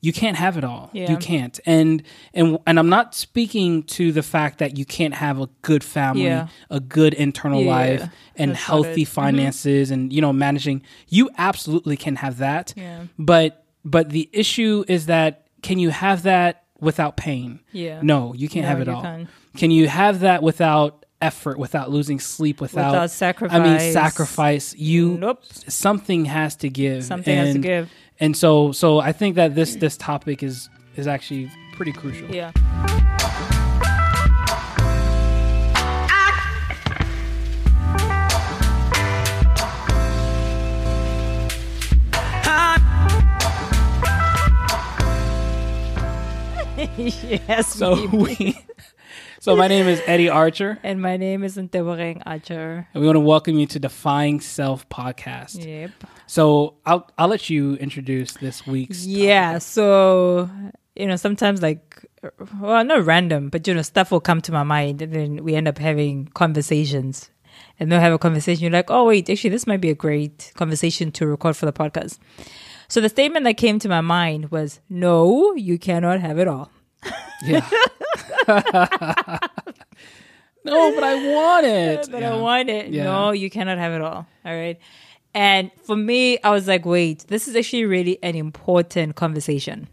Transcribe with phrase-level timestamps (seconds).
[0.00, 0.90] you can't have it all.
[0.92, 1.10] Yeah.
[1.10, 1.58] You can't.
[1.66, 2.02] And
[2.34, 6.24] and and I'm not speaking to the fact that you can't have a good family,
[6.24, 6.48] Yeah.
[6.70, 9.04] a good internal Yeah, life and that's healthy.
[9.04, 9.08] Mhm.
[9.08, 10.82] finances and you know managing.
[11.08, 12.74] You absolutely can have that.
[12.76, 13.04] Yeah.
[13.18, 17.58] But but the issue is that can you have that without pain?
[17.72, 17.98] Yeah.
[18.02, 19.02] No, you can't No, have it all.
[19.02, 19.28] can't.
[19.56, 23.92] Can you have that without effort, without losing sleep, without, Without I mean, sacrifice.
[23.92, 24.74] sacrifice.
[24.76, 25.42] You Nope.
[25.66, 27.02] something has to give.
[27.04, 27.90] Something has to give.
[28.20, 32.28] And so, so I think that this this topic is is actually pretty crucial.
[32.28, 32.50] Yeah.
[46.96, 47.72] yes.
[47.72, 48.16] So baby.
[48.16, 48.58] we,
[49.40, 52.88] so my name is Eddie Archer, and my name is Ntebogeng Archer.
[52.92, 55.64] and we want to welcome you to Defying Self podcast.
[55.64, 55.90] Yep.
[56.26, 59.06] So I'll I'll let you introduce this week's.
[59.06, 59.58] Yeah.
[59.58, 60.50] So
[60.96, 62.04] you know, sometimes like,
[62.60, 65.54] well, not random, but you know, stuff will come to my mind, and then we
[65.54, 67.30] end up having conversations.
[67.80, 68.62] And they'll have a conversation.
[68.64, 71.72] You're like, oh wait, actually, this might be a great conversation to record for the
[71.72, 72.18] podcast.
[72.88, 76.70] So the statement that came to my mind was, "No, you cannot have it all."
[77.44, 77.68] Yeah.
[80.64, 82.08] no, but I want it.
[82.10, 82.34] but Yeah.
[82.34, 82.90] I want it.
[82.90, 83.04] Yeah.
[83.04, 84.26] No, you cannot have it all.
[84.44, 84.78] All right.
[85.34, 89.88] And for me, I was like, wait, this is actually really an important conversation.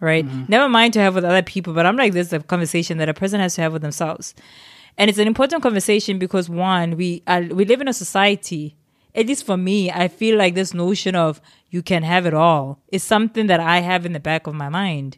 [0.00, 0.26] Right?
[0.26, 0.44] Mm-hmm.
[0.48, 3.08] Never mind to have with other people, but I'm like, this is a conversation that
[3.08, 4.34] a person has to have with themselves.
[4.98, 8.76] And it's an important conversation because one, we are, we live in a society,
[9.14, 12.80] at least for me, I feel like this notion of you can have it all
[12.88, 15.16] is something that I have in the back of my mind.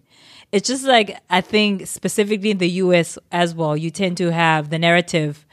[0.52, 4.70] It's just like I think specifically in the US as well, you tend to have
[4.70, 5.46] the narrative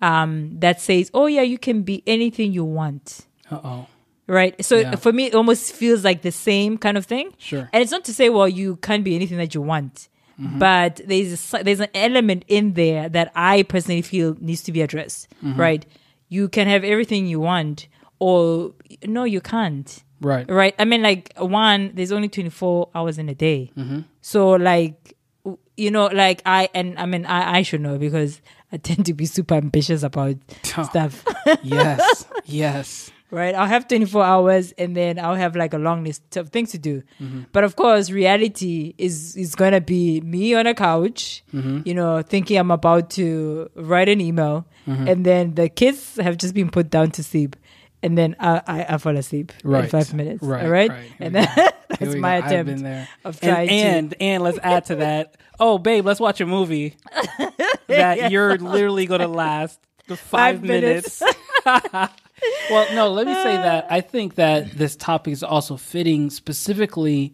[0.00, 3.86] um, that says, "Oh yeah, you can be anything you want." Uh oh.
[4.26, 4.62] Right.
[4.64, 4.94] So Yeah.
[4.96, 7.32] for me, it almost feels like the same kind of thing.
[7.38, 7.68] Sure.
[7.72, 10.08] And it's not to say, well, you can't be anything that you want,
[10.40, 10.58] Mm-hmm.
[10.58, 14.80] but there's a, there's an element in there that I personally feel needs to be
[14.80, 15.28] addressed.
[15.44, 15.60] Mm-hmm.
[15.60, 15.86] Right.
[16.30, 17.88] You can have everything you want,
[18.18, 18.72] or
[19.04, 20.02] no, you can't.
[20.22, 20.48] Right.
[20.50, 20.74] Right.
[20.78, 23.70] I mean, like one, there's only 24 hours in a day.
[23.76, 24.00] Mm-hmm.
[24.20, 25.14] So like,
[25.76, 28.40] you know, like I and I mean, I I should know because
[28.72, 31.24] I tend to be super ambitious about stuff.
[31.62, 32.26] yes.
[32.44, 33.10] Yes.
[33.30, 33.54] right?
[33.54, 36.78] I'll have 24 hours and then I'll have like a long list of things to
[36.78, 37.02] do.
[37.20, 37.42] Mm-hmm.
[37.52, 41.80] But of course, reality is is going to be me on a couch, Mm-hmm.
[41.86, 45.06] you know, thinking I'm about to write an email Mm-hmm.
[45.06, 47.54] and then the kids have just been put down to sleep.
[48.02, 50.42] And then I, I, I fall asleep in five minutes.
[50.42, 50.90] Right, All right.
[50.90, 51.12] right.
[51.20, 51.48] And then
[51.88, 52.46] that's my go.
[52.46, 54.22] Attempt of trying and, to.
[54.22, 55.36] and and let's add to that.
[55.60, 56.96] Oh, babe, let's watch a movie
[57.86, 61.22] that you're literally going to last the five, Five minutes.
[61.64, 62.12] minutes.
[62.68, 67.32] well, no, let me say that I think that this topic is also fitting specifically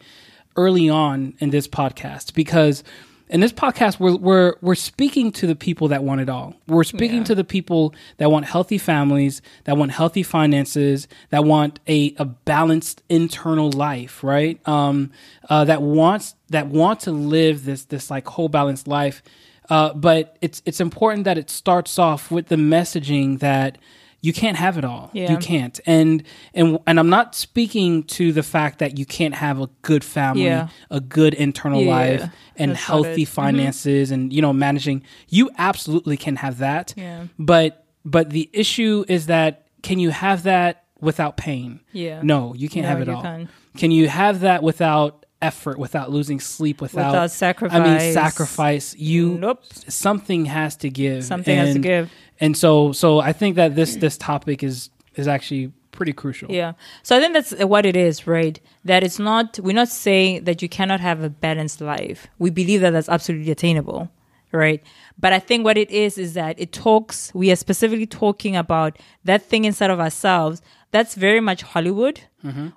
[0.56, 2.84] early on in this podcast because
[3.30, 6.54] in this podcast we're we're we're speaking to the people that want it all.
[6.66, 7.24] We're speaking Yeah.
[7.24, 12.24] to the people that want healthy families, that want healthy finances, that want a, a
[12.24, 14.66] balanced internal life, right?
[14.68, 15.10] Um,
[15.48, 19.22] uh, that wants that want to live this this like whole balanced life.
[19.70, 23.76] Uh, but it's it's important that it starts off with the messaging that
[24.20, 25.10] you can't have it all.
[25.12, 25.30] Yeah.
[25.32, 25.78] You can't.
[25.86, 26.22] And
[26.54, 30.44] and and I'm not speaking to the fact that you can't have a good family,
[30.44, 30.68] Yeah.
[30.90, 33.24] a good internal Yeah, life and that's healthy.
[33.24, 33.28] Mhm.
[33.28, 35.02] finances and you know managing.
[35.28, 36.94] You absolutely can have that.
[36.96, 37.24] Yeah.
[37.38, 41.80] But but the issue is that can you have that without pain?
[41.92, 42.20] Yeah.
[42.22, 43.22] No, you can't No, have it all.
[43.22, 43.48] can't.
[43.76, 48.14] Can you have that without effort, without losing sleep, without, Without I mean, sacrifice.
[48.14, 48.96] sacrifice.
[48.96, 49.62] You Nope.
[49.88, 51.24] something has to give.
[51.24, 52.10] Something has to give.
[52.40, 56.50] And so so I think that this this topic is is actually pretty crucial.
[56.50, 56.72] Yeah.
[57.02, 58.60] So I think that's what it is, right?
[58.84, 62.28] That it's not, we're not saying that you cannot have a balanced life.
[62.38, 64.08] We believe that that's absolutely attainable,
[64.52, 64.80] right?
[65.18, 68.96] But I think what it is, is that it talks, we are specifically talking about
[69.24, 70.62] that thing inside of ourselves
[70.92, 72.20] that's very much Hollywood,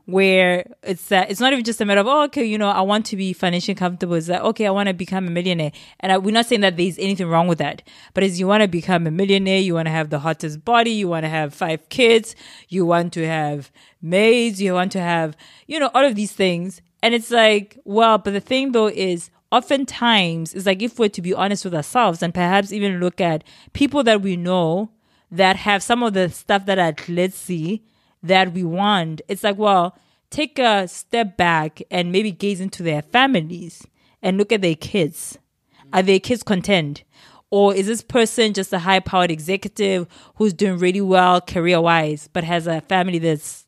[0.05, 2.81] where it's uh, it's not even just a matter of oh okay you know I
[2.81, 4.15] want to be financially comfortable.
[4.15, 6.77] It's like okay I want to become a millionaire, and I, we're not saying that
[6.77, 7.83] there's anything wrong with that.
[8.13, 10.91] But as you want to become a millionaire, you want to have the hottest body,
[10.91, 12.35] you want to have five kids,
[12.69, 13.71] you want to have
[14.01, 15.37] maids, you want to have
[15.67, 19.29] you know all of these things, and it's like well, but the thing though is
[19.51, 23.43] oftentimes it's like if we're to be honest with ourselves and perhaps even look at
[23.73, 24.89] people that we know
[25.29, 27.81] that have some of the stuff that are glitzy
[28.23, 29.97] that we want, it's like, well,
[30.29, 33.85] take a step back and maybe gaze into their families
[34.21, 35.37] and look at their kids.
[35.93, 37.03] Are their kids content?
[37.49, 42.29] Or is this person just a high powered executive who's doing really well career wise,
[42.31, 43.65] but has a family that's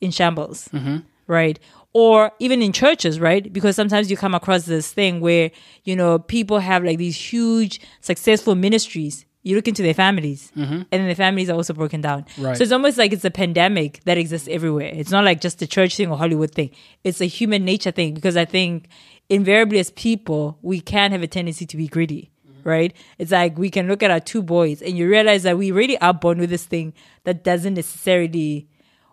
[0.00, 0.68] in shambles?
[0.72, 0.98] Mm-hmm.
[1.28, 1.60] Right?
[1.92, 3.52] or even in churches, right?
[3.52, 5.50] Because sometimes you come across this thing where,
[5.84, 9.24] you know, people have like these huge successful ministries.
[9.48, 10.74] You look into their families mm-hmm.
[10.74, 12.26] and then their families are also broken down.
[12.36, 12.54] Right.
[12.54, 14.92] So it's almost like it's a pandemic that exists everywhere.
[14.92, 16.70] It's not like just a church thing or Hollywood thing.
[17.02, 18.88] It's a human nature thing because I think
[19.30, 22.30] invariably as people, we can have a tendency to be greedy.
[22.46, 22.68] Mm-hmm.
[22.68, 22.96] Right?
[23.16, 25.96] It's like we can look at our two boys and you realize that we really
[25.98, 26.92] are born with this thing
[27.24, 28.68] that doesn't necessarily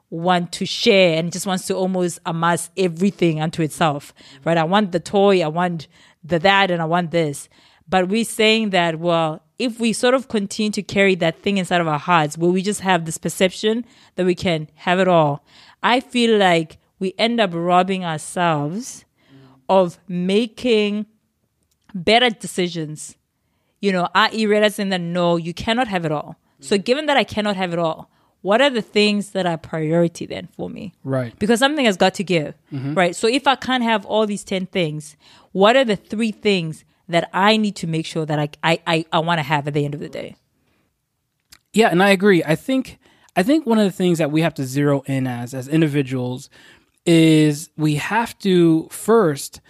[0.09, 4.13] want to share and just wants to almost amass everything unto itself.
[4.13, 4.49] Mm-hmm.
[4.49, 4.57] Right?
[4.57, 5.87] I want the toy, I want
[6.25, 7.47] the that, and I want this.
[7.87, 11.81] But we're saying that, well, if we sort of continue to carry that thing inside
[11.81, 13.85] of our hearts, where we just have this perception
[14.15, 15.45] that we can have it all,
[15.81, 19.05] I feel like we end up robbing ourselves
[19.69, 21.05] of making
[21.93, 23.15] better decisions.
[23.81, 26.37] You know, i.e., realizing that no, you cannot have it all.
[26.59, 26.83] So, mm.
[26.83, 28.09] given that I cannot have it all,
[28.45, 30.93] what are the things that are priority then for me?
[31.03, 31.37] Right.
[31.39, 32.93] because something has got to give, mm-hmm.
[32.93, 33.15] right?
[33.15, 35.17] So if I can't have all these 10 things,
[35.51, 39.05] what are the three things that I need to make sure that I, I, I,
[39.11, 40.35] I want to have at the end of the day?
[41.73, 42.43] Yeah, and I agree.
[42.43, 42.99] I think
[43.35, 46.49] I think one of the things that we have to zero in as as individuals
[47.05, 49.61] is we have to first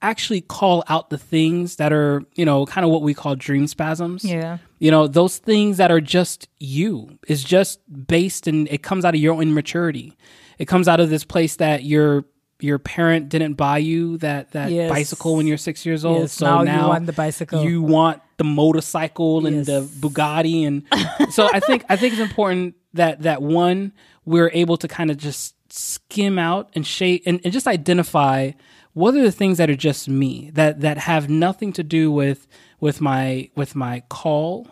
[0.00, 3.66] actually call out the things that are, you know, kind of what we call dream
[3.66, 4.24] spasms.
[4.24, 4.58] Yeah.
[4.78, 7.18] You know, those things that are just you.
[7.26, 10.16] It's just based and it comes out of your own immaturity.
[10.58, 12.24] It comes out of this place that your
[12.60, 14.90] your parent didn't buy you that that Yes.
[14.90, 16.22] bicycle when you're six years old.
[16.22, 17.62] Yes, so now now, you want the bicycle.
[17.64, 20.84] You want the motorcycle and the Bugatti and
[21.32, 23.92] so I think I think it's important that that one
[24.24, 28.52] we're able to kind of just skim out and shape and, and just identify
[28.94, 32.46] what are the things that are just me that that have nothing to do with
[32.80, 34.66] with my with my call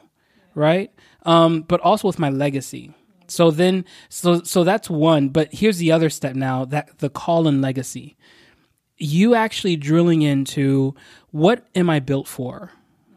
[0.55, 0.91] right
[1.25, 2.95] um but also with my legacy
[3.31, 7.47] so then so so that's one but here's the other step now that the call
[7.49, 8.17] and legacy
[8.99, 10.95] you actually drilling into
[11.31, 12.73] what am I built for,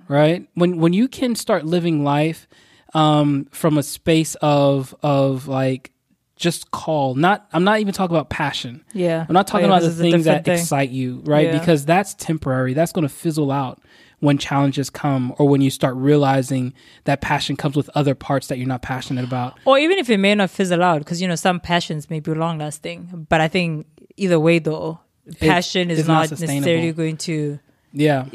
[0.10, 0.46] right?
[0.54, 2.50] When when you can start living life
[2.94, 5.94] um, from a space of of like
[6.36, 8.84] just call, not I'm not even talking about passion.
[8.94, 9.26] Yeah.
[9.28, 10.56] I'm not talking Oh, yeah, about the this is a things that thing.
[10.60, 11.48] excite you, right?
[11.48, 11.58] Yeah.
[11.60, 12.74] Because that's temporary.
[12.74, 13.82] That's going to fizzle out
[14.20, 16.74] when challenges come or when you start realizing
[17.06, 19.58] that passion comes with other parts that you're not passionate about.
[19.66, 22.34] Or even if it may not fizzle out, because, you know, some passions may be
[22.34, 23.28] long lasting.
[23.30, 23.88] But I think
[24.18, 25.00] either way, though,
[25.40, 27.60] passion is it's not not, necessarily going to
[27.94, 28.26] Yeah.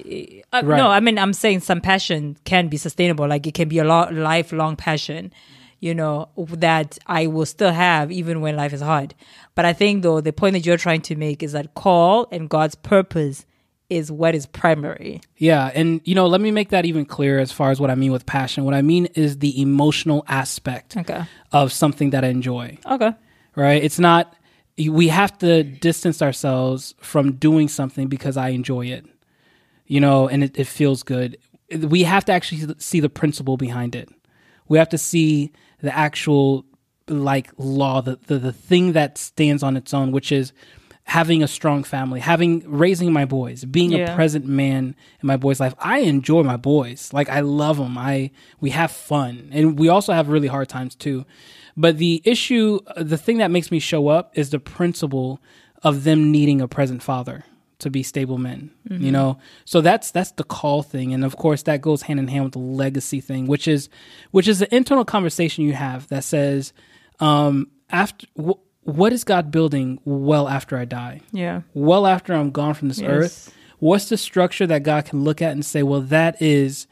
[0.53, 0.79] Uh, Right.
[0.79, 3.27] No, I mean I'm saying some passion can be sustainable.
[3.29, 5.33] Like it can be a lo- lifelong passion,
[5.81, 9.15] you know, that I will still have even when life is hard.
[9.55, 12.49] But I think though the point that you're trying to make is that call and
[12.49, 13.47] God's purpose
[13.95, 15.21] is what is primary.
[15.39, 17.95] Yeah, and you know, let me make that even clearer as far as what I
[17.95, 18.65] mean with passion.
[18.65, 21.23] What I mean is the emotional aspect Okay.
[21.53, 22.79] of something that I enjoy.
[22.87, 23.13] Okay.
[23.57, 23.83] Right?
[23.83, 24.35] It's not
[24.77, 29.07] we have to distance ourselves from doing something because I enjoy it.
[29.87, 31.37] You know, and it, it feels good.
[31.79, 34.09] We have to actually see the principle behind it.
[34.67, 36.65] We have to see the actual
[37.07, 40.53] like law, the, the the thing that stands on its own, which is
[41.05, 45.61] having a strong family, having raising my boys, being a present man in my boys'
[45.61, 45.75] life.
[45.79, 47.13] I enjoy my boys.
[47.13, 47.97] Like I love them.
[47.99, 48.31] I
[48.61, 51.25] we have fun, and we also have really hard times too.
[51.77, 55.41] But the issue, the thing that makes me show up is the principle
[55.83, 57.45] of them needing a present father
[57.81, 58.71] to be stable men.
[58.89, 62.29] You know, so that's that's the call thing, and of course that goes hand in
[62.29, 63.89] hand with the legacy thing, which is
[64.31, 66.73] which is the internal conversation you have that says,
[67.21, 68.27] um, after
[68.85, 71.21] what is God building well after I die?
[71.33, 71.63] Yeah.
[71.75, 73.11] well after I'm gone from this Yes.
[73.11, 76.87] earth, what's the structure that God can look at and say, well, that is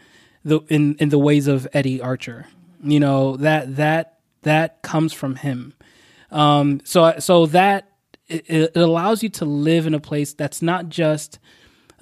[0.45, 2.47] the in in the ways of Eddie Archer.
[2.83, 5.75] You know that that that comes from him.
[6.31, 7.89] Um, so so that
[8.27, 11.39] it, it allows you to live in a place that's not just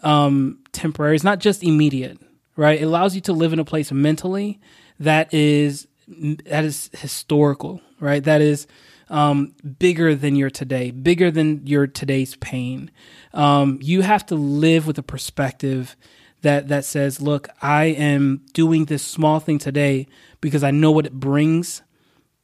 [0.03, 1.15] um, temporary.
[1.17, 2.19] It's not just immediate,
[2.57, 2.81] right?
[2.81, 4.61] It allows you to live in a place mentally
[4.99, 8.23] that is that is historical, right?
[8.25, 8.67] That is
[9.11, 12.91] um, bigger than your today, bigger than your today's pain.
[13.35, 15.97] Um, you have to live with a perspective
[16.43, 20.07] that that says, "Look, I am doing this small thing today
[20.41, 21.83] because I know what it brings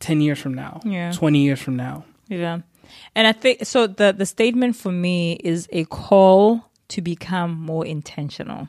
[0.00, 1.12] ten years from now, Yeah.
[1.12, 2.58] twenty years from now." Yeah.
[3.14, 7.86] And I think so the the statement for me is a call to become more
[7.86, 8.68] intentional.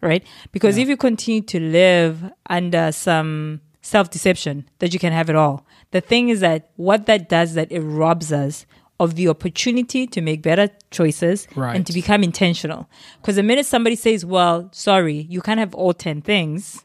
[0.00, 0.24] Right?
[0.52, 5.36] Because if you continue to live under some self deception that you can have it
[5.36, 5.56] all,
[5.90, 8.66] the thing is that what that does is that it robs us
[9.00, 11.76] of the opportunity to make better choices Right.
[11.76, 12.88] and to become intentional.
[13.20, 16.84] Because the minute somebody says, Well, sorry, you can't have all ten things,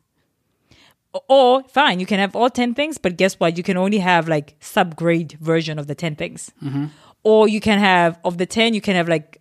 [1.29, 3.55] or fine, you can have all 10 things, but guess what?
[3.55, 6.51] You can only have like subgrade version of the 10 things.
[7.25, 9.37] or you can have of the 10 you can have like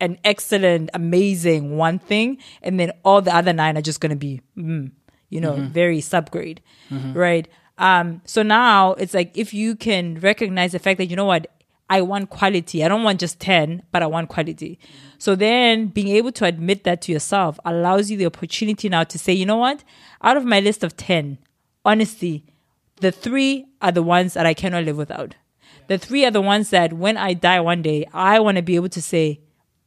[0.00, 4.16] an excellent amazing one thing and then all the other nine are just going to
[4.16, 4.90] be mm,
[5.30, 6.58] you know very subgrade
[7.14, 7.48] right?
[7.78, 11.46] Um so now it's like if you can recognize the fact that you know what
[11.88, 12.84] i want quality.
[12.84, 14.78] I don't want just 10 but i want quality.
[15.18, 19.18] So then being able to admit that to yourself allows you the opportunity now to
[19.18, 19.82] say you know what
[20.22, 21.38] out of my list of 10
[21.84, 22.44] honestly
[23.00, 25.34] the three are the ones that i cannot live without.
[25.86, 28.76] The three are the ones that when I die one day, I want to be
[28.76, 29.40] able to say,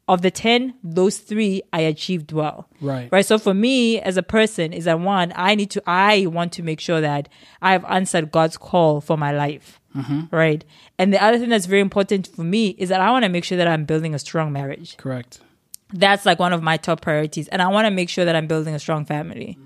[0.07, 2.67] of the 10, those three I achieved well.
[2.81, 3.09] Right.
[3.11, 3.25] Right.
[3.25, 6.63] So for me as a person is that one, I need to, I want to
[6.63, 7.29] make sure that
[7.61, 9.79] I have answered God's call for my life.
[9.95, 10.35] Mm-hmm.
[10.35, 10.65] Right.
[10.97, 13.43] And the other thing that's very important for me is that I want to make
[13.43, 15.39] sure that I'm building a strong marriage Correct.
[15.93, 18.47] that's like one of my top priorities and i want to make sure that i'm
[18.47, 19.57] building a strong family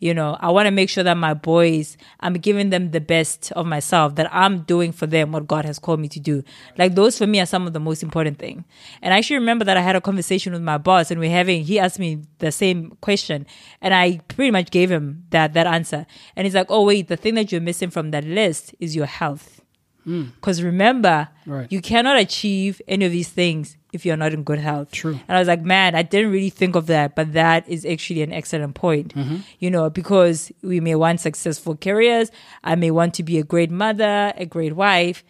[0.00, 3.52] you know i want to make sure that my boys i'm giving them the best
[3.52, 6.42] of myself that i'm doing for them what god has called me to do.
[6.78, 8.64] Like those for me are some of the most important thing.
[9.02, 11.64] And i actually remember that i had a conversation with my boss and we're having
[11.64, 13.46] he asked me the same question
[13.80, 16.06] and i pretty much gave him that that answer.
[16.34, 19.06] And he's like oh wait the thing that you're missing from that list is your
[19.06, 19.60] health.
[20.04, 20.24] Hmm.
[20.36, 21.70] Because remember, Right.
[21.70, 24.92] you cannot achieve any of these things if you're not in good health.
[24.92, 25.18] True.
[25.28, 28.22] And I was like, man, I didn't really think of that, but that is actually
[28.22, 29.14] an excellent point.
[29.58, 32.30] You know, because we may want successful careers,
[32.64, 35.24] I may want to be a great mother, a great wife,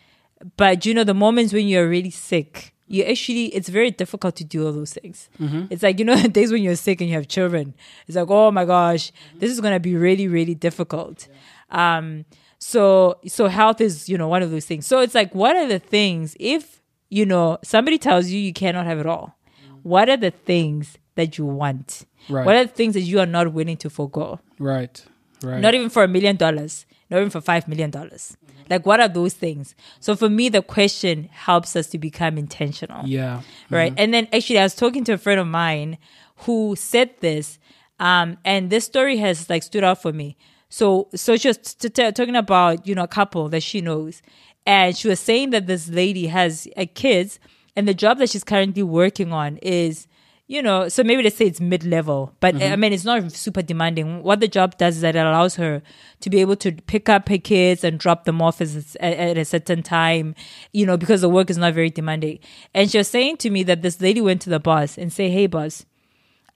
[0.56, 4.44] but you know, the moments when you're really sick, you actually, it's very difficult to
[4.44, 5.28] do all those things.
[5.70, 7.74] It's like, you know, the days when you're sick and you have children,
[8.06, 11.28] it's like, oh my gosh, this is going to be really, really difficult.
[11.70, 12.24] Um,
[12.58, 14.86] so, so health is, you know, one of those things.
[14.86, 16.79] So it's like, what are the things if,
[17.10, 19.36] you know, somebody tells you you cannot have it all?
[19.82, 22.06] What are the things that you want?
[22.28, 22.46] Right.
[22.46, 24.40] What are the things that you are not willing to forego?
[24.58, 25.04] Right.
[25.42, 25.60] Right.
[25.60, 28.36] Not even for a million dollars, not even for five million dollars.
[28.68, 29.74] Like, what are those things?
[29.98, 33.42] So for me, the question helps us to become intentional yeah.
[33.68, 33.92] right?
[33.96, 35.98] And then actually, I was talking to a friend of mine
[36.36, 37.58] who said this,
[37.98, 40.36] um, and this story has like stood out for me.
[40.68, 44.22] So, so she was t- t- talking about you know a couple that she knows,
[44.70, 47.40] and she was saying that this lady has uh, kids,
[47.74, 50.06] and the job that she's currently working on is.
[50.46, 53.62] You know, so maybe let's say it's mid level, but I mean, it's not super
[53.62, 54.24] demanding.
[54.24, 55.80] What the job does is that it allows her
[56.18, 59.38] to be able to pick up her kids and drop them off as, at, at
[59.38, 60.34] a certain time,
[60.72, 62.40] you know, because the work is not very demanding.
[62.74, 65.30] And she was saying to me that this lady went to the boss and say,
[65.30, 65.86] Hey, boss,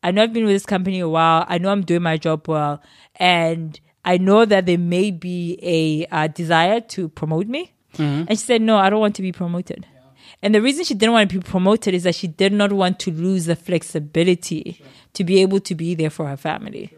[0.02, 1.46] I know I've been with this company a while.
[1.48, 2.82] I know I'm doing my job well.
[3.14, 7.73] And I know that there may be a uh, desire to promote me.
[7.94, 8.24] Mm-hmm.
[8.28, 9.86] And she said, No, I don't want to be promoted.
[10.42, 12.98] And the reason she didn't want to be promoted is that she did not want
[13.00, 14.82] to lose the flexibility
[15.14, 16.94] to be able to be there for her family.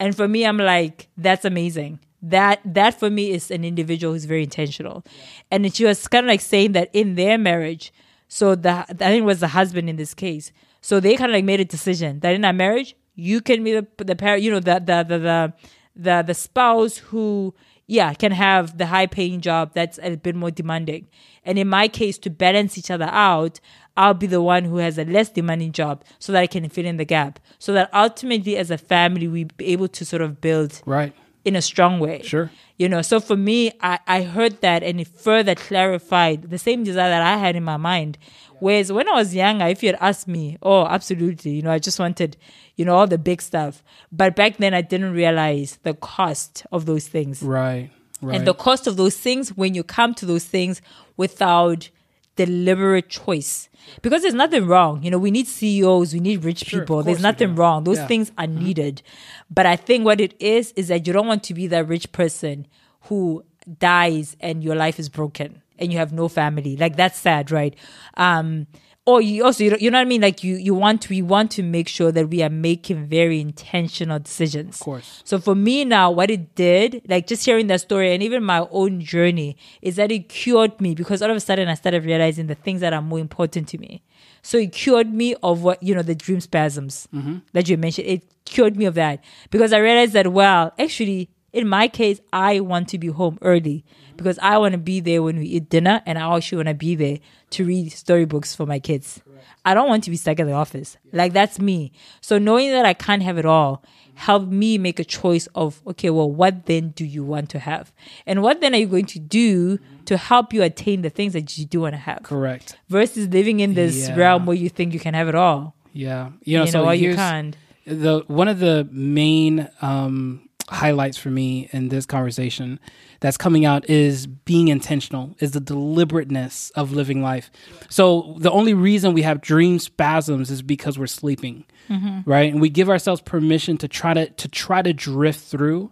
[0.00, 2.00] And for me, I'm like, that's amazing.
[2.22, 5.04] That that for me is an individual who's very intentional.
[5.50, 7.92] And she was kind of like saying that in their marriage,
[8.28, 10.52] so the I think it was the husband in this case.
[10.80, 13.72] So they kind of like made a decision that in our marriage, you can be
[13.72, 15.52] the the parent, you know, the the the the
[15.94, 17.54] the, the spouse who
[17.98, 21.02] yeah can have the high paying job that's a bit more demanding.
[21.44, 23.54] And in my case, to balance each other out,
[23.96, 26.86] I'll be the one who has a less demanding job so that I can fill
[26.92, 27.40] in the gap.
[27.58, 31.12] So that ultimately, as a family, we be able to sort of build Right.
[31.44, 32.22] in a strong way.
[32.22, 32.48] Sure.
[32.78, 36.84] You know, so for me, I, I heard that and it further clarified the same
[36.84, 38.18] desire that I had in my mind.
[38.62, 41.80] Whereas when I was younger, if you had asked me, oh, absolutely, you know, I
[41.80, 42.36] just wanted,
[42.76, 43.82] you know, all the big stuff.
[44.12, 47.42] But back then, I didn't realize the cost of those things.
[47.42, 47.90] Right.
[48.20, 48.36] Right.
[48.36, 50.80] And the cost of those things when you come to those things
[51.16, 51.90] without
[52.36, 53.68] deliberate choice.
[54.00, 55.02] Because there's nothing wrong.
[55.02, 57.02] You know, we need CEOs, we need rich Sure, people.
[57.02, 57.82] There's nothing wrong.
[57.82, 58.02] Those Yeah.
[58.02, 58.08] Mm-hmm.
[58.08, 59.02] things are needed.
[59.50, 62.12] But I think what it is is that you don't want to be that rich
[62.12, 62.68] person
[63.08, 63.44] who
[63.80, 66.76] dies and your life is broken and you have no family.
[66.76, 67.74] Like that's sad, right?
[68.16, 68.66] Um
[69.04, 71.22] or you also you know, you know what I mean like you you want we
[71.22, 74.76] want to make sure that we are making very intentional decisions.
[74.80, 75.22] of course.
[75.24, 78.66] So for me now, what it did, like just hearing that story and even my
[78.70, 82.46] own journey, is that it cured me because all of a sudden I started realizing
[82.46, 84.02] the things that are more important to me.
[84.42, 87.08] So it cured me of what, you know, the dream spasms
[87.52, 88.08] that you mentioned.
[88.08, 92.60] It cured me of that because I realized that, well, actually, in my case, I
[92.60, 93.84] want to be home early
[94.22, 96.74] because I want to be there when we eat dinner and I actually want to
[96.74, 97.18] be there
[97.50, 99.20] to read storybooks for my kids.
[99.64, 100.96] I don't want to be stuck in the office.
[101.12, 101.92] Like that's me.
[102.20, 106.10] So knowing that I can't have it all helped me make a choice of, okay,
[106.10, 107.92] well, what then do you want to have?
[108.26, 111.56] And what then are you going to do to help you attain the things that
[111.56, 112.22] you do want to have?
[112.22, 112.76] Correct.
[112.88, 114.16] Versus living in this Yeah.
[114.16, 115.74] realm where you think you can have it all.
[115.92, 116.30] Yeah.
[116.44, 117.56] You know, you so know, you can't.
[117.86, 122.78] the one of the main um highlights for me in this conversation
[123.20, 127.50] that's coming out is being intentional, is the deliberateness of living life.
[127.88, 132.28] So the only reason we have dream spasms is because we're sleeping, mm-hmm.
[132.28, 132.52] right?
[132.52, 135.90] And we give ourselves permission to try to to try to drift through,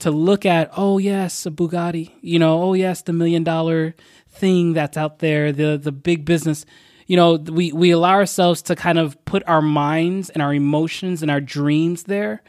[0.00, 3.94] to look at, oh yes, a Bugatti, you know, oh yes, the million dollar
[4.28, 6.64] thing that's out there, the the big business.
[7.06, 11.22] You know, we we allow ourselves to kind of put our minds and our emotions
[11.22, 12.42] and our dreams there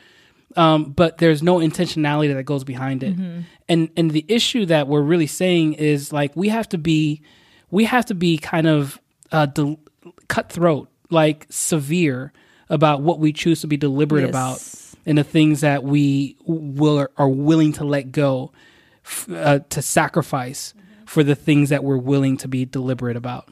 [0.56, 3.16] um, but there's no intentionality that goes behind it.
[3.70, 7.22] And and the issue that we're really saying is like we have to be
[7.70, 9.00] we have to be kind of
[9.32, 9.80] uh, del-
[10.28, 12.34] cutthroat, like severe
[12.70, 14.30] about what we choose to be deliberate Yes.
[14.30, 18.52] about and the things that we will are willing to let go
[19.06, 20.74] f- uh, to sacrifice
[21.06, 23.50] for the things that we're willing to be deliberate about.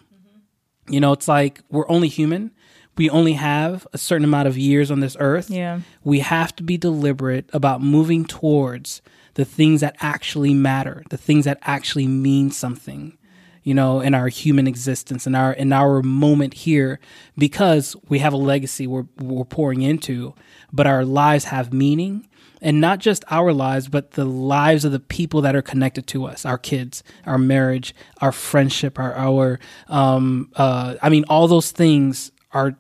[0.90, 2.52] You know, it's like we're only human.
[3.00, 5.50] We only have a certain amount of years on this earth.
[5.50, 5.80] Yeah.
[6.04, 9.02] We have to be deliberate about moving towards
[9.36, 13.18] the things that actually matter, the things that actually mean something,
[13.64, 17.00] you know, in our human existence, in our in our moment here,
[17.38, 20.36] because we have a legacy we're we're pouring into,
[20.74, 22.28] but our lives have meaning.
[22.62, 26.26] And not just our lives, but the lives of the people that are connected to
[26.26, 31.72] us, our kids, our marriage, our friendship, our our um uh I mean all those
[31.72, 32.76] things are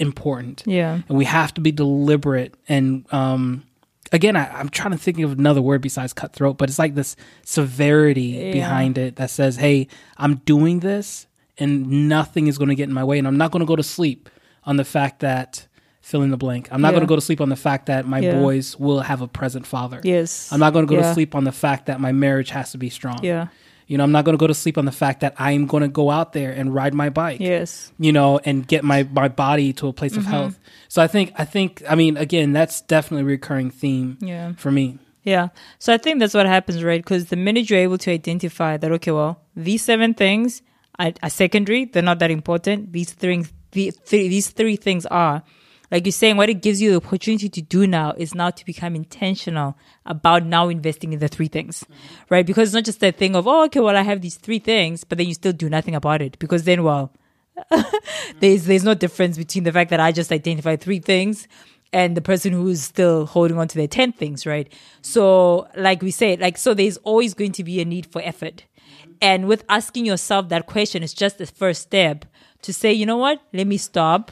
[0.00, 1.00] important Yeah.
[1.08, 3.64] and we have to be deliberate and um
[4.12, 7.14] again I, i'm trying to think of another word besides cutthroat but it's like this
[7.44, 11.26] severity behind it that says hey i'm doing this
[11.58, 13.76] and nothing is going to get in my way and i'm not going to go
[13.76, 14.28] to sleep
[14.64, 15.66] on the fact that
[16.00, 16.92] fill in the blank i'm not Yeah.
[16.92, 18.40] going to go to sleep on the fact that my Yeah.
[18.40, 20.50] boys will have a present father Yes.
[20.52, 21.08] i'm not going to go Yeah.
[21.08, 23.48] to sleep on the fact that my marriage has to be strong Yeah.
[23.90, 25.82] You know i'm not going to go to sleep on the fact that i'm going
[25.82, 27.92] to go out there and ride my bike Yes.
[27.98, 30.20] you know, and get my my body to a place Mm-hmm.
[30.20, 30.58] of health.
[30.88, 34.52] So I think I think I mean again that's definitely a recurring theme Yeah.
[34.62, 34.98] for me.
[35.24, 35.48] Yeah.
[35.78, 37.02] So I think that's what happens, right?
[37.02, 40.62] Because the minute you're able to identify that, okay, well, these seven things
[40.98, 42.92] are, are secondary, they're not that important.
[42.92, 45.42] These three, the three, these three things are.
[45.90, 48.64] Like you're saying, what it gives you the opportunity to do now is now to
[48.64, 49.76] become intentional
[50.06, 52.24] about now investing in the three things, mm-hmm.
[52.28, 52.46] right?
[52.46, 55.02] Because it's not just that thing of, oh, okay, well, I have these three things,
[55.02, 56.38] but then you still do nothing about it.
[56.38, 57.12] Because then, well,
[57.72, 58.38] mm-hmm.
[58.38, 61.48] there's there's no difference between the fact that I just identified three things
[61.92, 64.72] and the person who's still holding on to their 10 things, right?
[65.02, 68.64] So, like we said, like, so there's always going to be a need for effort.
[69.02, 69.12] Mm-hmm.
[69.20, 72.26] And with asking yourself that question is just the first step
[72.62, 74.30] to say, you know what, let me stop.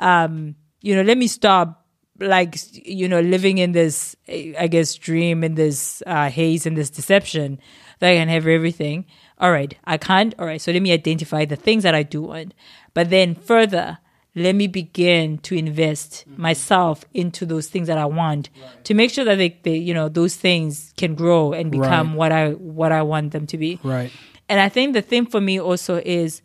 [0.00, 1.86] Um, you know, let me stop
[2.20, 6.90] like, you know, living in this, I guess, dream, in this uh, haze, in this
[6.90, 7.60] deception
[8.00, 9.06] that I can have everything.
[9.38, 10.34] All right, I can't.
[10.38, 12.54] All right, so let me identify the things that I do want.
[12.92, 13.98] But then further,
[14.34, 18.50] let me begin to invest myself into those things that I want
[18.84, 22.16] to make sure that they, they, you know, those things can grow and become Right.
[22.16, 23.78] what I what I want them to be.
[23.82, 24.10] Right.
[24.48, 26.42] And I think the thing for me also is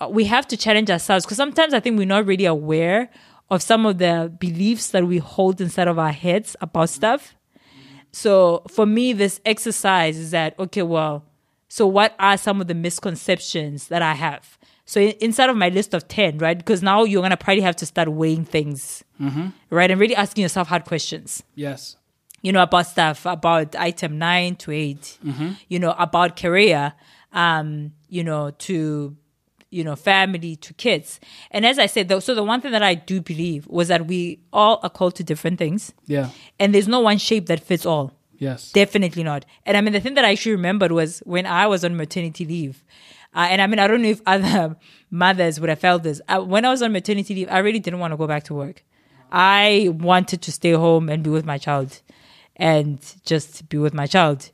[0.00, 3.10] uh, we have to challenge ourselves because sometimes I think we're not really aware
[3.50, 7.34] of some of the beliefs that we hold inside of our heads about stuff.
[8.12, 11.24] So for me, this exercise is that, okay, well,
[11.68, 14.58] so what are some of the misconceptions that I have?
[14.84, 16.58] So inside of my list of 10, right?
[16.58, 19.04] Because now you're going to probably have to start weighing things,
[19.70, 19.90] right?
[19.90, 21.96] And really asking yourself hard questions Yes.
[22.42, 25.18] you know, about stuff, about item nine to 8
[25.68, 26.94] you know, about career,
[27.32, 29.16] um, you know, to,
[29.70, 31.20] you know, family, to kids.
[31.50, 34.06] And as I said, though, so the one thing that I do believe was that
[34.06, 35.92] we all are called to different things.
[36.06, 36.30] Yeah.
[36.58, 38.12] And there's no one shape that fits all.
[38.38, 38.72] Yes.
[38.72, 39.44] Definitely not.
[39.66, 42.44] And I mean, the thing that I actually remembered was when I was on maternity
[42.44, 42.84] leave.
[43.34, 44.76] Uh, and I mean, I don't know if other
[45.10, 46.20] mothers would have felt this.
[46.26, 48.54] Uh, when I was on maternity leave, I really didn't want to go back to
[48.54, 48.82] work.
[49.30, 52.00] I wanted to stay home and be with my child
[52.56, 54.50] and just be with my child.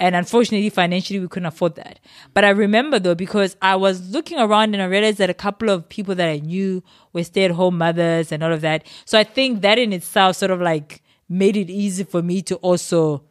[0.00, 2.00] And unfortunately, financially, we couldn't afford that.
[2.32, 5.68] But I remember though, because I was looking around and I realized that a couple
[5.68, 6.82] of people that I knew
[7.12, 8.86] were stay at home mothers and all of that.
[9.04, 12.56] So I think that in itself sort of like made it easy for me to
[12.56, 13.22] also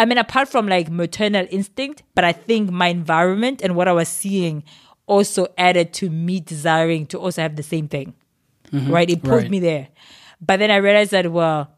[0.00, 3.92] I mean, apart from like maternal instinct, but I think my environment and what I
[3.92, 4.62] was seeing
[5.06, 8.14] also added to me desiring to also have the same thing.
[8.70, 8.92] Mm-hmm.
[8.92, 9.10] Right?
[9.10, 9.50] It pulled Right.
[9.50, 9.88] me there.
[10.40, 11.72] But then I realized that, well,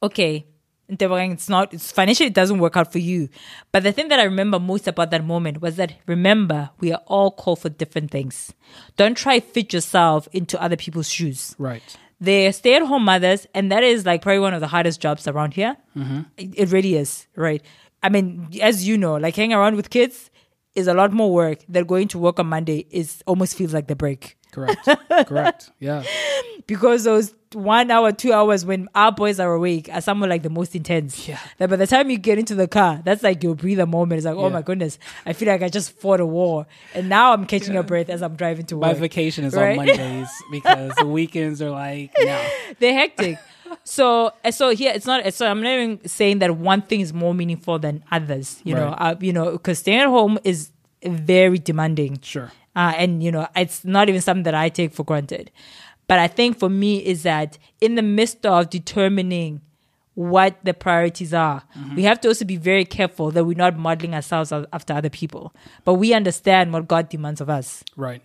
[0.00, 0.46] okay,
[0.90, 3.28] Ntebogeng, it's not, it's financially, it doesn't work out for you.
[3.72, 7.00] But the thing that I remember most about that moment was that remember, we are
[7.06, 8.52] all called for different things.
[8.96, 11.82] Don't try fit yourself into other people's shoes Right.
[12.20, 15.26] they're stay at home mothers, and that is like probably one of the hardest jobs
[15.26, 15.76] around here.
[16.36, 17.62] It, it really is, right?
[18.02, 20.30] I mean, as you know, like hanging around with kids
[20.74, 23.86] is a lot more work than going to work on Monday is almost feels like
[23.86, 24.36] the break.
[24.54, 24.88] Correct.
[25.28, 25.70] Correct.
[25.80, 26.04] Yeah.
[26.66, 30.42] because those one hour, two hours when our boys are awake are some of like
[30.42, 31.28] the most intense.
[31.28, 31.38] Yeah.
[31.58, 34.18] That by the time you get into the car, that's like your breather moment.
[34.18, 34.52] It's like, oh Yeah.
[34.54, 37.82] my goodness, I feel like I just fought a war, and now I'm catching a
[37.82, 38.82] breath as I'm driving to work.
[38.82, 39.78] My vacation is Right.
[39.78, 42.46] on Mondays because the weekends are like no.
[42.78, 43.38] They're hectic.
[43.82, 47.12] so uh, so here it's not so I'm not even saying that one thing is
[47.12, 48.60] more meaningful than others.
[48.64, 50.70] You know, uh, you know, because staying at home is
[51.04, 52.18] very demanding.
[52.22, 52.50] Sure.
[52.76, 55.50] Uh, and you know it's not even something that i take for granted.
[56.06, 59.60] But i think for me is that in the midst of determining
[60.14, 61.64] what the priorities are
[61.96, 65.52] we have to also be very careful that we're not modeling ourselves after other people.
[65.84, 67.82] But we understand what god demands of us.
[67.96, 68.22] Right.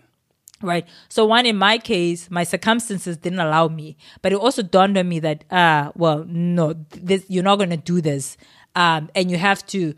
[0.62, 0.86] right.
[1.08, 5.08] So one in my case my circumstances didn't allow me but it also dawned on
[5.08, 8.36] me that ah well no this you're not going to do this.
[8.76, 9.94] Um and you have to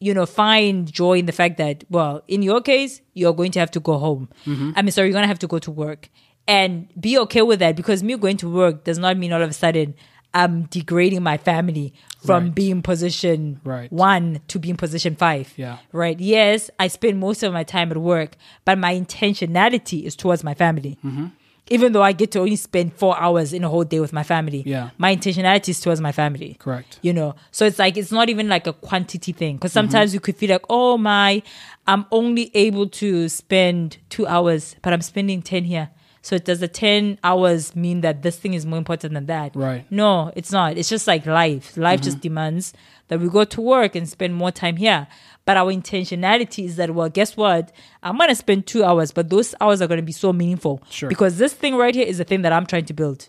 [0.00, 3.58] you know find joy in the fact that well in your case you're going to
[3.58, 4.28] have to go home
[4.76, 6.08] i mean sorry you're going to have to go to work
[6.48, 9.50] and be okay with that because me going to work does not mean all of
[9.50, 9.94] a sudden
[10.34, 11.94] i'm degrading my family
[12.26, 12.54] from Right.
[12.54, 13.90] being position Right.
[13.90, 15.78] one to being position five Yeah.
[15.92, 16.18] right?
[16.20, 20.52] Yes, I spend most of my time at work, but my intentionality is towards my
[20.54, 20.98] family.
[21.04, 21.26] Mm-hmm.
[21.68, 24.22] Even though I get to only spend four hours in a whole day with my
[24.22, 24.90] family, Yeah.
[24.98, 26.56] my intentionality is towards my family.
[26.58, 26.98] Correct.
[27.02, 30.20] You know, so it's like it's not even like a quantity thing because sometimes you
[30.20, 31.42] could feel like, oh my,
[31.88, 35.90] I'm only able to spend two hours, but I'm spending ten here.
[36.26, 39.54] So does the ten hours mean that this thing is more important than that?
[39.54, 39.86] Right.
[39.92, 40.76] No, it's not.
[40.76, 41.76] It's just like life.
[41.76, 42.72] Life just demands
[43.06, 45.06] that we go to work and spend more time here.
[45.44, 47.70] But our intentionality is that, well, guess what?
[48.02, 50.82] I'm going to spend two hours, but those hours are going to be so meaningful.
[50.90, 51.08] Sure.
[51.08, 53.28] Because this thing right here is the thing that I'm trying to build.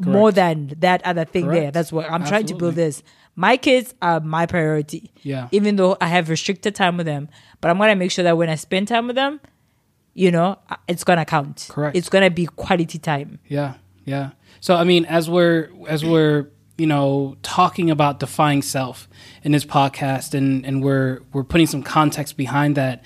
[0.00, 1.72] More than that other thing there.
[1.72, 3.02] That's what I'm trying to build this.
[3.34, 5.10] My kids are my priority.
[5.24, 5.48] Yeah.
[5.50, 7.30] Even though I have restricted time with them,
[7.60, 9.40] but I'm going to make sure that when I spend time with them,
[10.14, 11.66] you know, uh, it's going to count.
[11.70, 11.96] Correct.
[11.96, 13.38] It's going to be quality time.
[13.48, 14.30] Yeah, yeah.
[14.60, 16.48] So I mean, as we're as we're
[16.78, 19.08] you know talking about defying self
[19.42, 23.04] in this podcast, and and we're we're putting some context behind that.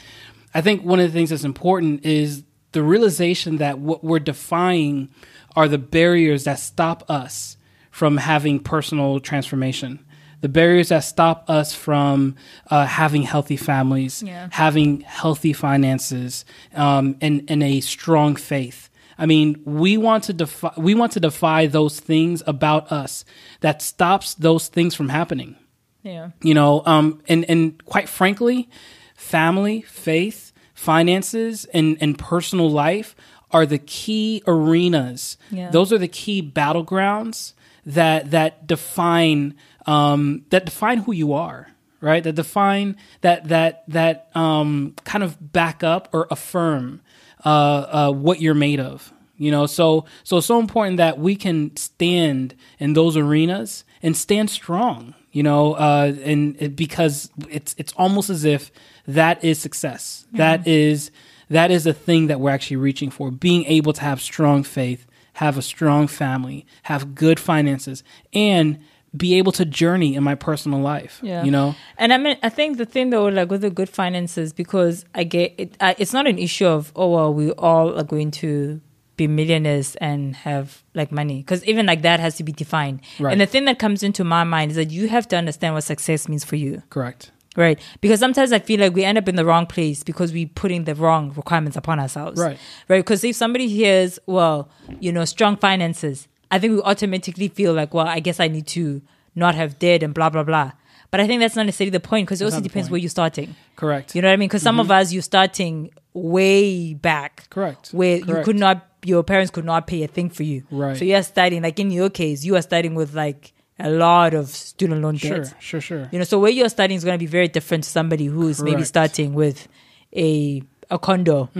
[0.54, 2.42] I think one of the things that's important is
[2.72, 5.10] the realization that what we're defying
[5.54, 7.56] are the barriers that stop us
[7.90, 10.04] from having personal transformation.
[10.42, 12.36] The barriers that stop us from
[12.70, 14.48] uh, having healthy families, Yeah.
[14.52, 16.44] having healthy finances,
[16.74, 18.90] um, and, and a strong faith.
[19.18, 23.24] I mean, we want to defy we want to defy those things about us
[23.60, 25.56] that stops those things from happening.
[26.02, 26.30] Yeah.
[26.42, 28.68] You know, um, and and quite frankly,
[29.16, 33.16] family, faith, finances, and and personal life
[33.52, 35.38] are the key arenas.
[35.50, 35.70] Yeah.
[35.70, 37.54] Those are the key battlegrounds
[37.86, 39.54] that that define
[39.86, 41.68] um, that define who you are,
[42.00, 42.22] right?
[42.22, 47.00] That define that that that um, kind of back up or affirm
[47.44, 49.12] uh, uh, what you're made of.
[49.38, 54.16] You know, so so it's so important that we can stand in those arenas and
[54.16, 55.14] stand strong.
[55.30, 58.72] You know, uh, and it, because it's it's almost as if
[59.06, 60.26] that is success.
[60.32, 61.10] That is
[61.50, 63.30] that is a thing that we're actually reaching for.
[63.30, 68.78] Being able to have strong faith, have a strong family, have good finances, and
[69.16, 71.20] be able to journey in my personal life.
[71.22, 71.44] Yeah.
[71.44, 74.52] You know, And I mean, I think the thing though, like with the good finances,
[74.52, 78.04] because I get it, uh, it's not an issue of oh well, we all are
[78.04, 78.80] going to
[79.16, 83.00] be millionaires and have like money, because even like that has to be defined.
[83.18, 83.32] Right.
[83.32, 85.84] And the thing that comes into my mind is that you have to understand what
[85.84, 87.30] success means for you, correct.
[87.56, 87.78] right?
[88.02, 90.84] Because sometimes I feel like we end up in the wrong place because we're putting
[90.84, 92.58] the wrong requirements upon ourselves, Right.
[92.88, 92.98] Right?
[92.98, 94.68] Because if somebody hears, well,
[95.00, 98.66] you know, strong finances, I think we automatically feel like, well, I guess I need
[98.68, 99.02] to
[99.34, 100.72] not have debt and blah blah blah.
[101.10, 102.92] But I think that's not necessarily the point because it also depends point.
[102.92, 103.54] where you're starting.
[103.76, 104.14] Correct.
[104.14, 104.48] You know what I mean?
[104.48, 105.00] Because some of mm-hmm.
[105.00, 107.48] us, you're starting way back.
[107.50, 107.90] Correct.
[107.90, 110.64] Where you could not, your parents could not pay a thing for you.
[110.70, 110.96] Right.
[110.96, 114.48] So you're starting, like in your case, you are starting with like a lot of
[114.48, 115.54] student loan Sure, debt.
[115.58, 115.98] sure, sure.
[116.00, 116.08] Sure.
[116.10, 118.48] You know, so where you're starting is going to be very different to somebody who
[118.48, 119.68] is maybe starting with
[120.14, 121.50] a a condo,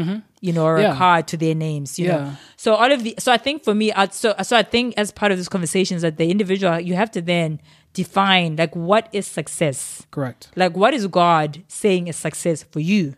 [0.40, 0.82] you know, or Mm-hmm.
[0.82, 0.94] Yeah.
[0.94, 1.98] a car to their names.
[1.98, 2.16] You Yeah.
[2.16, 3.14] know, so all of the.
[3.18, 5.96] So I think for me, I, so so I think as part of this conversation
[5.96, 7.60] is that the individual you have to then
[7.92, 10.50] define like what is success Correct.
[10.54, 13.14] like what is god saying is success for you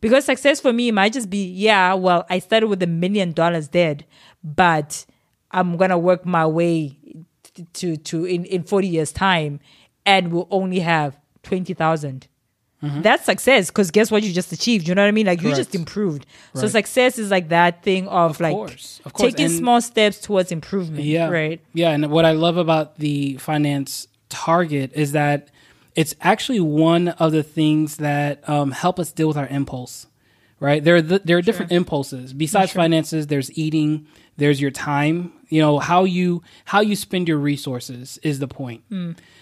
[0.00, 3.68] because success for me might just be yeah well i started with a million dollars
[3.68, 4.04] dead
[4.42, 5.06] but
[5.52, 6.98] i'm gonna work my way
[7.74, 9.60] to to in, in 40 years time
[10.04, 11.16] and we'll only have
[12.80, 15.40] 20000 that's success because guess what you just achieved you know what i mean like
[15.42, 15.74] you just Correct.
[15.74, 19.32] improved so success is like that thing of, like course, of course.
[19.32, 21.28] taking And- small steps towards improvement Yeah.
[21.28, 21.90] right Yeah.
[21.90, 25.48] And what I love about the finance target is that
[25.94, 30.06] it's actually one of the things that um, help us deal with our impulse.
[30.60, 33.26] Right there, are the, there are different impulses besides finances.
[33.26, 34.06] There's eating,
[34.38, 35.32] there's your time.
[35.48, 38.82] You know how you how you spend your resources is the point.
[38.90, 38.96] Yeah,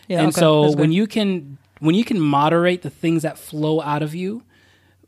[0.09, 4.03] and okay, so when you can when you can moderate the things that flow out
[4.03, 4.43] of you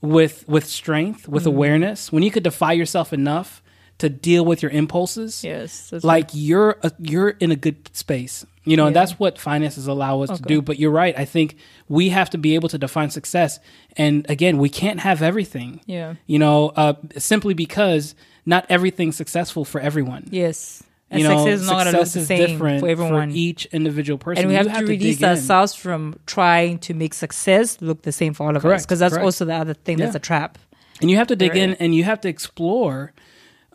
[0.00, 1.56] with with strength, with Mm-hmm.
[1.56, 3.62] awareness, when you could defy yourself enough
[3.98, 8.44] to deal with your impulses, yes, like you're a, you're in a good space.
[8.68, 11.16] You know and that's what finances allow us to do but you're right.
[11.16, 11.54] I think
[11.88, 13.60] we have to be able to define success.
[13.96, 15.80] And again we can't have everything.
[15.86, 16.14] Yeah.
[16.26, 20.26] you know uh, simply because not everything's successful for everyone.
[20.32, 20.82] Yes.
[21.10, 23.30] And you know success is not going to look the same different for everyone.
[23.30, 25.28] each individual person and we You have, to dig release in.
[25.28, 29.14] ourselves from trying to make success look the same for all of us because that's
[29.14, 29.24] correct.
[29.24, 30.58] also the other thing that's a trap
[31.00, 33.12] and you have to dig in and you have to explore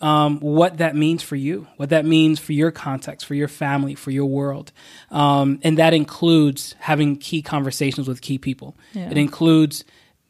[0.01, 3.93] um, what that means for you, what that means for your context, for your family,
[3.93, 4.71] for your world,
[5.11, 8.75] um, and that includes having key conversations with key people.
[8.93, 9.11] Yeah.
[9.11, 9.85] It includes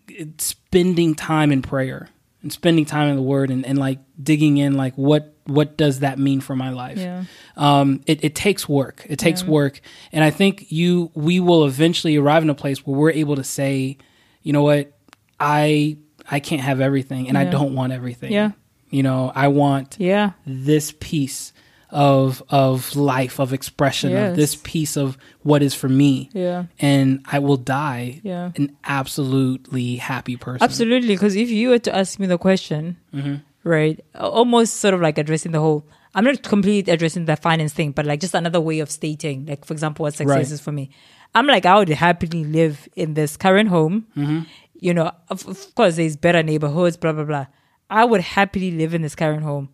[0.09, 2.09] uh, spending time in prayer
[2.41, 5.99] and spending time in the Word and, and like digging in, like what what does
[5.99, 6.97] that mean for my life?
[6.97, 7.23] Yeah.
[7.57, 9.05] um, it, it takes work.
[9.09, 12.97] It takes work, and I think you we will eventually arrive in a place where
[12.97, 13.97] we're able to say,
[14.43, 14.91] you know what,
[15.39, 15.97] I
[16.29, 18.31] I can't have everything, and I don't want everything.
[18.31, 18.51] Yeah.
[18.89, 21.53] you know, I want yeah this piece
[21.89, 24.29] of of life, of expression, Yes.
[24.31, 28.51] of this piece of what is for me, yeah and I will die Yeah.
[28.55, 30.63] an absolutely happy person.
[30.63, 33.35] Absolutely, because if you were to ask me the question, Mm-hmm.
[33.63, 37.91] Right, almost sort of like addressing the whole, I'm not completely addressing the finance thing,
[37.91, 40.51] but like just another way of stating, like for example, what success Right.
[40.51, 40.89] is for me.
[41.33, 44.07] I'm like, I would happily live in this current home.
[44.17, 44.41] Mm-hmm.
[44.79, 47.45] You know, of, of course, there's better neighborhoods, blah blah blah.
[47.89, 49.69] I would happily live in this current home,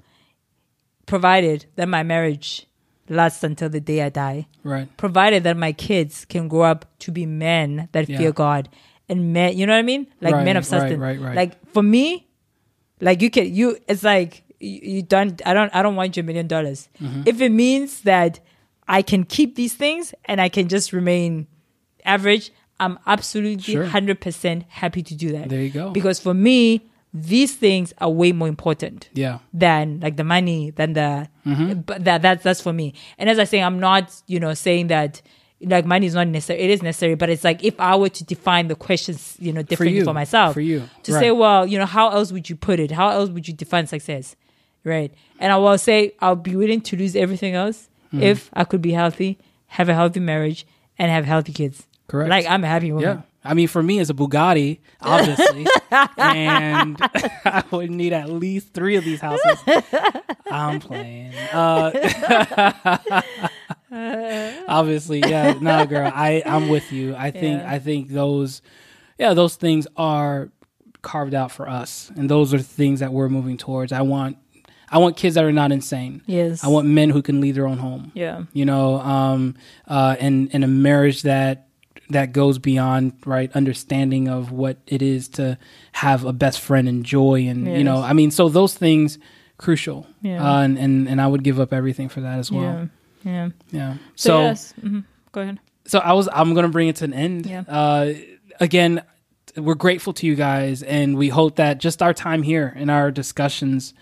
[1.06, 2.68] provided that my marriage
[3.10, 4.90] lasts until the day I die Right.
[4.98, 8.18] provided that my kids can grow up to be men that Yeah.
[8.18, 8.68] fear God
[9.08, 10.08] and men, you know what I mean?
[10.20, 11.00] Like Right, men of right, substance.
[11.00, 11.36] right, right.
[11.36, 12.27] Like for me,
[13.02, 16.24] like you can you it's like you, you don't I don't I don't want your
[16.24, 16.90] million dollars.
[17.02, 17.24] Mm-hmm.
[17.26, 18.40] If it means that
[18.88, 21.48] I can keep these things and I can just remain
[22.06, 23.86] average, I'm absolutely Sure.
[23.86, 25.50] 100% happy to do that.
[25.50, 25.90] There you go.
[25.92, 29.40] Because for me, these things are way more important Yeah.
[29.54, 31.82] than like the money than the Mm-hmm.
[31.82, 34.88] but that that's that's for me and as i say i'm not you know saying
[34.88, 35.22] that
[35.62, 38.24] like money is not necessary it is necessary but it's like if i were to
[38.24, 41.20] define the questions you know differently you, for, myself for you, to right.
[41.20, 43.88] say well you know how else would you put it how else would you define
[43.88, 44.36] success
[44.84, 48.24] right and i will say i'll be willing to lose everything else Mm-hmm.
[48.24, 50.66] if i could be healthy have a healthy marriage
[50.98, 52.30] and have healthy kids Correct.
[52.30, 53.22] like i'm a happy woman Yeah.
[53.44, 55.66] I mean, for me, it's a Bugatti, obviously,
[56.18, 56.98] and
[57.46, 59.60] I would need at least three of these houses.
[60.52, 61.34] I'm playing.
[61.54, 61.92] Uh,
[64.68, 65.54] obviously, yeah.
[65.62, 67.16] No, girl, I I'm with you.
[67.16, 67.72] I think Yeah.
[67.72, 68.62] I think those,
[69.18, 70.50] yeah, those things are
[71.02, 73.92] carved out for us, and those are things that we're moving towards.
[73.92, 74.38] I want
[74.90, 76.22] I want kids that are not insane.
[76.26, 79.56] yes I want men who can lead their own home yeah you know um
[79.88, 81.68] uh and and a marriage that
[82.10, 85.58] that goes beyond right understanding of what it is to
[85.92, 89.20] have a best friend and joy and you know i mean so those things
[89.58, 90.42] crucial Yeah.
[90.42, 92.86] uh, and, and and i would give up everything for that as well yeah
[93.28, 95.04] yeah yeah so, so yes Mhm.
[95.32, 97.46] go ahead so I was I'm gonna bring it to an end.
[97.46, 97.64] Yeah.
[97.68, 98.14] Uh,
[98.60, 99.04] again,
[99.56, 103.10] we're grateful to you guys, and we hope that just our time here and our
[103.10, 103.94] discussions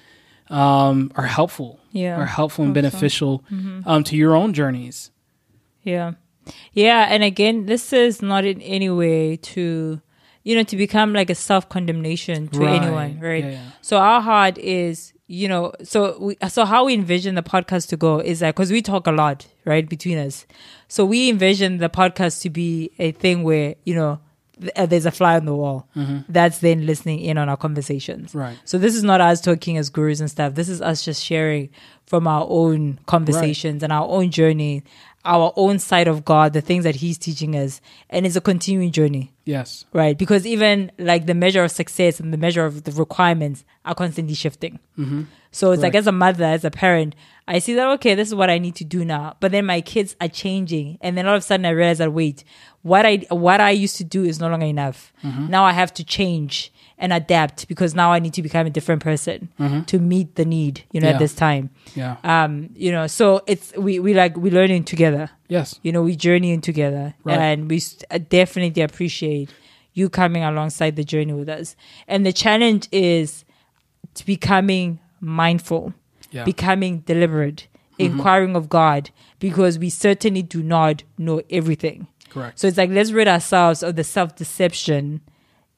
[0.49, 1.79] um, are helpful.
[1.91, 2.19] Yeah.
[2.19, 2.89] are helpful and Hope so.
[2.89, 3.43] beneficial
[3.85, 5.11] um, to your own journeys.
[5.83, 6.13] Yeah.
[6.73, 7.05] Yeah.
[7.07, 10.01] And again, this is not in any way to,
[10.43, 12.81] you know, to become like a self condemnation to Right.
[12.81, 13.43] anyone, right?
[13.43, 13.69] Yeah, yeah.
[13.81, 17.97] So our heart is, you know, so we, so how we envision the podcast to
[17.97, 20.45] go is that because we talk a lot, right, between us.
[20.87, 24.19] So we envision the podcast to be a thing where, you know,
[24.75, 25.87] uh, there's a fly on the wall
[26.29, 28.29] that's then listening in on our conversations.
[28.29, 28.37] Mm-hmm.
[28.37, 28.57] Right.
[28.63, 30.55] So this is not us talking as gurus and stuff.
[30.55, 31.69] This is us just sharing
[32.05, 34.83] from our own conversations and our own journey,
[35.25, 38.91] our own side of God, the things that He's teaching us, and it's a continuing
[38.91, 39.85] journey, Yes.
[39.91, 40.17] right?
[40.17, 44.35] Because even like the measure of success and the measure of the requirements are constantly
[44.35, 44.79] shifting.
[44.97, 45.23] Mm-hmm.
[45.51, 47.15] So it's like as a mother, as a parent,
[47.47, 49.35] I see that okay, this is what I need to do now.
[49.39, 52.11] But then my kids are changing, and then all of a sudden I realize that
[52.13, 52.43] wait,
[52.81, 55.13] what I what I used to do is no longer enough.
[55.23, 55.47] Mm-hmm.
[55.47, 59.01] Now I have to change and adapt because now I need to become a different
[59.03, 59.49] person
[59.87, 61.11] to meet the need, you know, Mm-hmm.
[61.11, 61.13] Yeah.
[61.15, 61.69] at this time.
[61.95, 62.15] Yeah.
[62.23, 65.29] Um, you know, so it's we we like we learning together.
[65.49, 65.79] yes.
[65.83, 67.37] You know, we journeying together, Right.
[67.39, 67.81] and we
[68.11, 69.49] uh, definitely appreciate
[69.93, 71.75] you coming alongside the journey with us.
[72.07, 73.43] And the challenge is
[74.15, 75.93] to becoming mindful,
[76.31, 76.43] Yeah.
[76.45, 77.67] becoming deliberate,
[77.99, 82.07] inquiring of God, because we certainly do not know everything.
[82.29, 82.59] Correct.
[82.59, 85.21] So it's like let's rid ourselves of the self deception,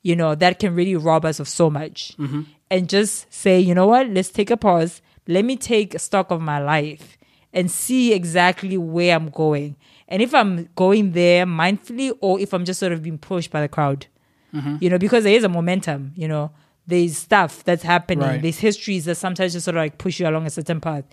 [0.07, 2.15] you know, that can really rob us of so much.
[2.17, 2.41] Mm-hmm.
[2.69, 6.39] And just say, you know what, let's take a pause, let me take stock of
[6.41, 7.17] my life
[7.53, 9.75] and see exactly where I'm going.
[10.07, 13.61] And if I'm going there mindfully or if I'm just sort of being pushed by
[13.61, 14.07] the crowd,
[14.53, 14.77] Mm-hmm.
[14.79, 16.51] you know, because there is a momentum, you know,
[16.87, 18.41] there's stuff that's happening, Right.
[18.41, 21.03] there's histories that sometimes just sort of like push you along a certain path.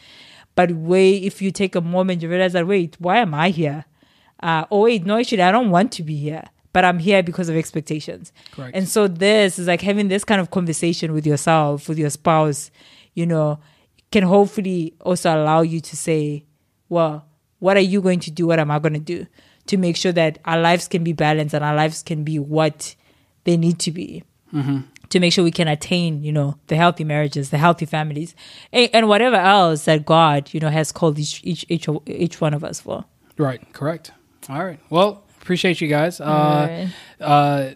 [0.55, 3.85] But wait, if you take a moment, you realize that, wait, why am I here?
[4.41, 6.45] Uh, oh, wait, no, actually, I don't want to be here,
[6.75, 8.33] but I'm here because of expectations.
[8.51, 8.77] Correct.
[8.77, 12.71] And so this is like having this kind of conversation with yourself, with your spouse,
[13.15, 13.61] you know,
[14.11, 16.45] can hopefully also allow you to say,
[16.89, 17.27] well,
[17.61, 18.49] what are you going to do?
[18.49, 19.27] What am I going to do
[19.69, 22.97] to make sure that our lives can be balanced and our lives can be what
[23.45, 24.81] they need to be mm-hmm.
[25.11, 28.35] to make sure we can attain, you know, the healthy marriages, the healthy families,
[28.73, 32.53] and, and whatever else that God, you know, has called each each each, each one
[32.53, 33.05] of us for.
[33.39, 33.73] Right.
[33.73, 34.11] Correct.
[34.49, 34.81] All right.
[34.91, 36.21] Well, appreciate you guys.
[36.21, 36.89] Uh, right.
[37.21, 37.71] uh,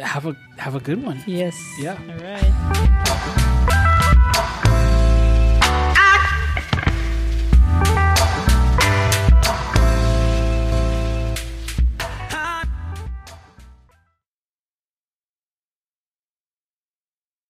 [0.00, 1.22] have a have a good one.
[1.26, 1.56] Yes.
[1.78, 1.96] Yeah.
[2.08, 3.38] All right.